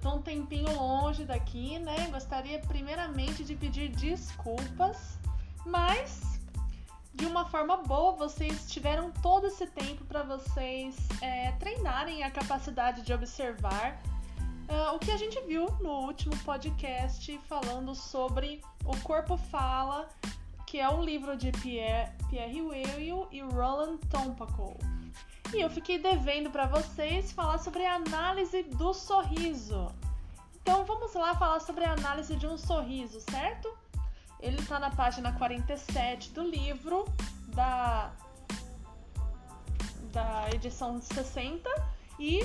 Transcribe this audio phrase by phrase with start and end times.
[0.00, 2.08] tô um tempinho longe daqui, né?
[2.10, 5.18] Gostaria primeiramente de pedir desculpas,
[5.64, 6.38] mas
[7.14, 13.02] de uma forma boa, vocês tiveram todo esse tempo para vocês é, treinarem a capacidade
[13.02, 14.00] de observar
[14.68, 20.08] uh, o que a gente viu no último podcast falando sobre O Corpo Fala,
[20.64, 24.76] que é um livro de Pierre, Pierre William e Roland Tompaco.
[25.54, 29.90] E eu fiquei devendo para vocês falar sobre a análise do sorriso.
[30.60, 33.74] Então vamos lá falar sobre a análise de um sorriso, certo?
[34.40, 37.06] Ele está na página 47 do livro
[37.48, 38.12] da,
[40.12, 41.68] da edição 60
[42.18, 42.40] e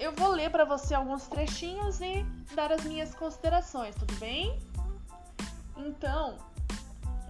[0.00, 2.24] eu vou ler para você alguns trechinhos e
[2.56, 4.58] dar as minhas considerações, tudo bem?
[5.76, 6.38] Então,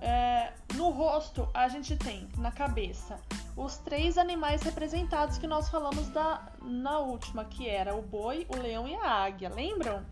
[0.01, 3.21] é, no rosto a gente tem na cabeça
[3.57, 8.57] os três animais representados que nós falamos da, na última, que era o boi, o
[8.57, 10.05] leão e a águia, lembram?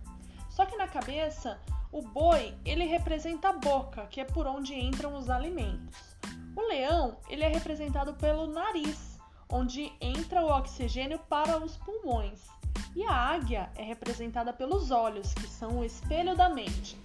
[0.49, 1.59] Só que na cabeça,
[1.91, 6.17] o boi, ele representa a boca, que é por onde entram os alimentos.
[6.55, 9.19] O leão, ele é representado pelo nariz,
[9.49, 12.47] onde entra o oxigênio para os pulmões.
[12.95, 16.99] E a águia é representada pelos olhos, que são o espelho da mente.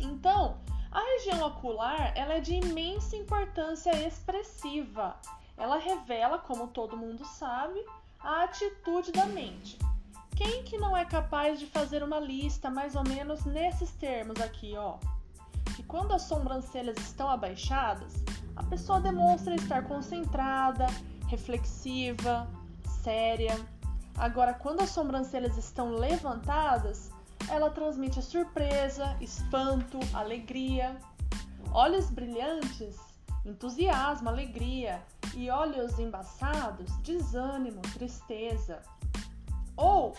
[0.00, 0.58] Então,
[0.90, 5.16] a região ocular ela é de imensa importância expressiva.
[5.56, 7.84] Ela revela, como todo mundo sabe,
[8.20, 9.78] a atitude da mente.
[10.34, 14.76] Quem que não é capaz de fazer uma lista mais ou menos nesses termos aqui,
[14.76, 14.98] ó?
[15.74, 18.22] Que quando as sobrancelhas estão abaixadas,
[18.54, 20.86] a pessoa demonstra estar concentrada,
[21.28, 22.48] reflexiva,
[23.02, 23.54] séria.
[24.18, 27.10] Agora, quando as sobrancelhas estão levantadas,
[27.48, 30.96] ela transmite surpresa, espanto, alegria.
[31.72, 32.96] Olhos brilhantes,
[33.44, 35.02] entusiasmo, alegria.
[35.34, 38.80] E olhos embaçados, desânimo, tristeza.
[39.76, 40.14] Ou,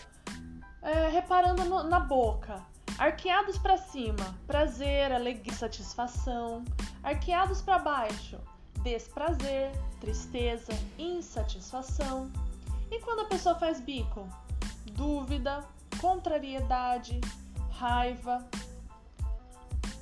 [0.82, 2.62] é, reparando no, na boca,
[2.98, 6.64] arqueados para cima, prazer, alegria, satisfação.
[7.02, 8.38] Arqueados para baixo,
[8.82, 12.30] desprazer, tristeza, insatisfação.
[12.90, 14.28] E quando a pessoa faz bico?
[14.92, 15.64] Dúvida,
[16.00, 17.20] contrariedade,
[17.70, 18.46] raiva.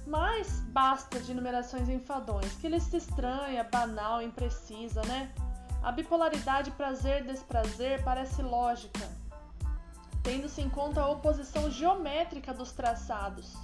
[0.07, 5.33] Mas basta de numerações enfadões, que se estranha, banal, imprecisa, né?
[5.83, 9.09] A bipolaridade prazer-desprazer parece lógica,
[10.23, 13.55] tendo-se em conta a oposição geométrica dos traçados.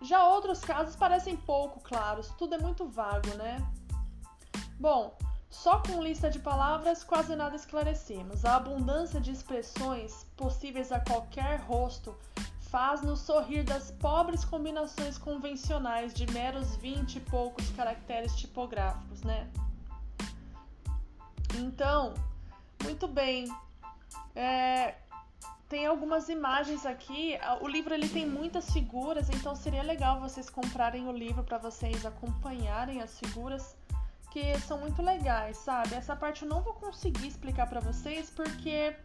[0.00, 3.64] Já outros casos parecem pouco claros, tudo é muito vago, né?
[4.78, 5.16] Bom,
[5.52, 8.42] só com lista de palavras quase nada esclarecemos.
[8.44, 12.16] A abundância de expressões possíveis a qualquer rosto
[12.70, 19.46] faz-nos sorrir das pobres combinações convencionais de meros vinte e poucos caracteres tipográficos, né?
[21.58, 22.14] Então,
[22.82, 23.46] muito bem.
[24.34, 24.94] É,
[25.68, 27.38] tem algumas imagens aqui.
[27.60, 32.06] O livro ele tem muitas figuras, então seria legal vocês comprarem o livro para vocês
[32.06, 33.76] acompanharem as figuras
[34.32, 35.94] que são muito legais, sabe?
[35.94, 38.96] Essa parte eu não vou conseguir explicar para vocês porque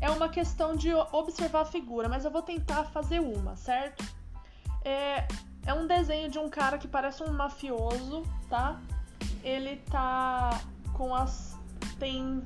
[0.00, 4.02] é uma questão de observar a figura, mas eu vou tentar fazer uma, certo?
[4.82, 5.28] É,
[5.66, 8.80] é um desenho de um cara que parece um mafioso, tá?
[9.42, 10.58] Ele tá
[10.94, 11.58] com as.
[11.98, 12.42] tem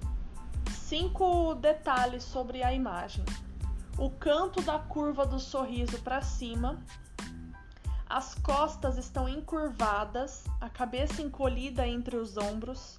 [0.73, 3.25] cinco detalhes sobre a imagem.
[3.97, 6.81] O canto da curva do sorriso para cima,
[8.09, 12.99] as costas estão encurvadas, a cabeça encolhida entre os ombros,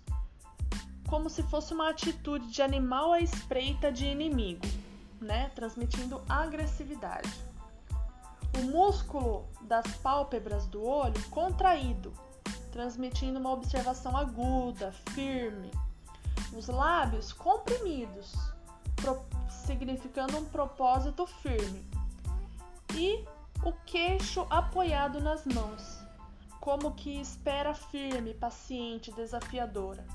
[1.08, 4.68] como se fosse uma atitude de animal à espreita de inimigo,
[5.20, 5.50] né?
[5.56, 7.34] Transmitindo agressividade.
[8.60, 12.14] O músculo das pálpebras do olho contraído,
[12.72, 15.72] transmitindo uma observação aguda, firme.
[16.56, 18.34] Os lábios comprimidos,
[19.66, 21.84] significando um propósito firme.
[22.94, 23.26] E
[23.64, 26.00] o queixo apoiado nas mãos,
[26.62, 30.06] como que espera firme, paciente, desafiadora.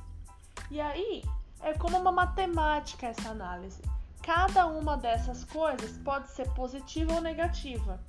[0.70, 1.22] E aí
[1.60, 3.82] é como uma matemática essa análise.
[4.22, 8.00] Cada uma dessas coisas pode ser positiva ou negativa.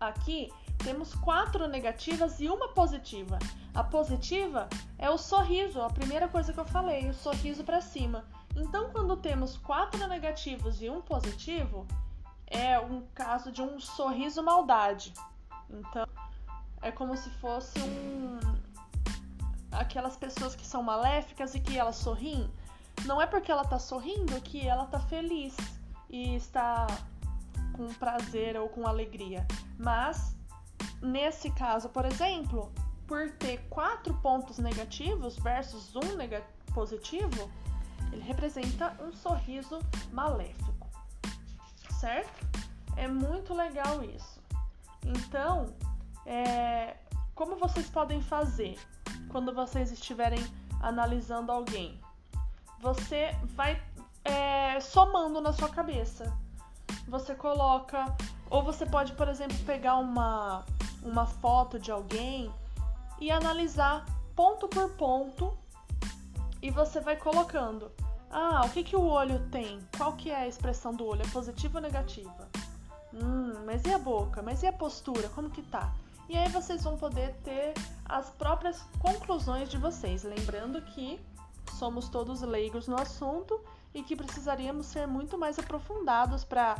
[0.00, 3.38] Aqui temos quatro negativas e uma positiva.
[3.74, 4.68] A positiva
[4.98, 8.24] é o sorriso, a primeira coisa que eu falei, o sorriso para cima.
[8.54, 11.86] Então, quando temos quatro negativos e um positivo,
[12.54, 15.12] é um caso de um sorriso maldade.
[15.68, 16.06] Então,
[16.80, 18.38] é como se fosse um
[19.72, 22.48] aquelas pessoas que são maléficas e que elas sorriem.
[23.04, 25.56] Não é porque ela tá sorrindo que ela tá feliz
[26.08, 26.86] e está
[27.72, 29.46] com prazer ou com alegria.
[29.76, 30.36] Mas
[31.02, 32.72] nesse caso, por exemplo,
[33.06, 37.50] por ter quatro pontos negativos versus um positivo,
[38.12, 39.80] ele representa um sorriso
[40.12, 40.73] maléfico.
[42.04, 42.46] Certo?
[42.98, 44.38] É muito legal isso.
[45.06, 45.74] Então,
[46.26, 46.96] é,
[47.34, 48.78] como vocês podem fazer
[49.30, 50.38] quando vocês estiverem
[50.82, 51.98] analisando alguém?
[52.80, 53.82] Você vai
[54.22, 56.30] é, somando na sua cabeça.
[57.08, 58.14] Você coloca,
[58.50, 60.62] ou você pode, por exemplo, pegar uma,
[61.02, 62.52] uma foto de alguém
[63.18, 64.04] e analisar
[64.36, 65.56] ponto por ponto
[66.60, 67.90] e você vai colocando.
[68.36, 69.78] Ah, o que, que o olho tem?
[69.96, 71.22] Qual que é a expressão do olho?
[71.22, 72.48] É positiva ou negativa?
[73.12, 74.42] Hum, mas e a boca?
[74.42, 75.28] Mas e a postura?
[75.28, 75.92] Como que tá?
[76.28, 80.24] E aí vocês vão poder ter as próprias conclusões de vocês.
[80.24, 81.20] Lembrando que
[81.78, 83.60] somos todos leigos no assunto
[83.94, 86.74] e que precisaríamos ser muito mais aprofundados para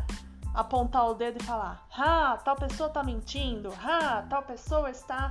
[0.53, 3.73] apontar o dedo e falar: "Ah, tal pessoa está mentindo.
[3.81, 5.29] Ah, tal pessoa está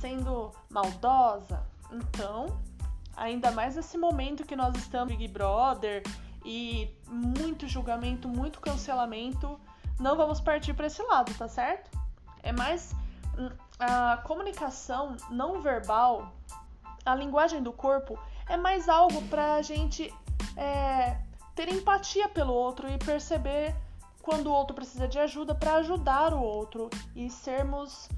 [0.00, 1.62] sendo maldosa".
[1.92, 2.46] Então,
[3.16, 6.02] ainda mais nesse momento que nós estamos Big Brother
[6.44, 9.58] e muito julgamento, muito cancelamento,
[9.98, 11.90] não vamos partir para esse lado, tá certo?
[12.42, 12.94] É mais
[13.36, 16.32] hum, a comunicação não verbal,
[17.04, 18.18] a linguagem do corpo
[18.48, 20.12] é mais algo para a gente
[20.56, 21.16] é,
[21.54, 23.74] ter empatia pelo outro e perceber
[24.22, 28.08] quando o outro precisa de ajuda para ajudar o outro e sermos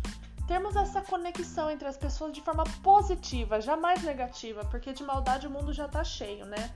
[0.48, 5.50] termos essa conexão entre as pessoas de forma positiva, jamais negativa, porque de maldade o
[5.50, 6.72] mundo já tá cheio, né?